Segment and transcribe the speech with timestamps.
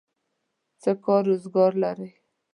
[0.81, 2.11] څه کار روزګار لرئ؟